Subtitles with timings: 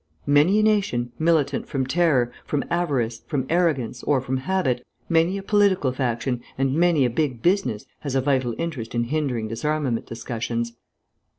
[0.25, 5.43] Many a nation, militant from terror, from avarice, from arrogance, or from habit, many a
[5.43, 10.73] political faction, and many a big business, has a vital interest in hindering disarmament discussions.